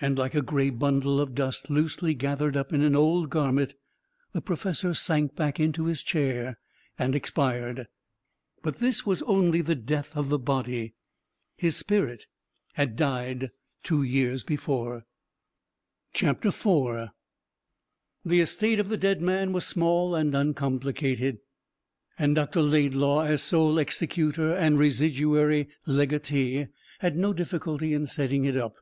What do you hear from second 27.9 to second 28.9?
in settling it up.